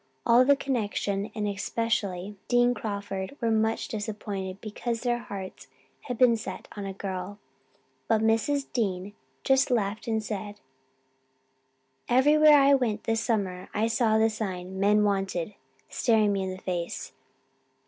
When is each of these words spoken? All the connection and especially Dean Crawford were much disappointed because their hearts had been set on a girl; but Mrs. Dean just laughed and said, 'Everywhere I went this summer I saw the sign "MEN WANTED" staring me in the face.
All 0.25 0.43
the 0.43 0.55
connection 0.55 1.29
and 1.35 1.47
especially 1.47 2.35
Dean 2.47 2.73
Crawford 2.73 3.37
were 3.39 3.51
much 3.51 3.87
disappointed 3.87 4.59
because 4.59 5.01
their 5.01 5.19
hearts 5.19 5.67
had 6.05 6.17
been 6.17 6.35
set 6.35 6.67
on 6.75 6.87
a 6.87 6.93
girl; 6.93 7.37
but 8.07 8.19
Mrs. 8.19 8.65
Dean 8.73 9.13
just 9.43 9.69
laughed 9.69 10.07
and 10.07 10.23
said, 10.23 10.59
'Everywhere 12.09 12.57
I 12.59 12.73
went 12.73 13.03
this 13.03 13.21
summer 13.21 13.69
I 13.75 13.85
saw 13.85 14.17
the 14.17 14.31
sign 14.31 14.79
"MEN 14.79 15.03
WANTED" 15.03 15.53
staring 15.87 16.33
me 16.33 16.41
in 16.45 16.49
the 16.49 16.57
face. 16.63 17.13